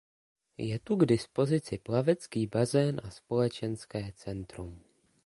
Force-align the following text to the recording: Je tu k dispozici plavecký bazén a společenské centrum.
Je 0.67 0.79
tu 0.79 0.95
k 0.97 1.05
dispozici 1.05 1.77
plavecký 1.77 2.47
bazén 2.47 3.01
a 3.03 3.09
společenské 3.11 4.11
centrum. 4.15 4.79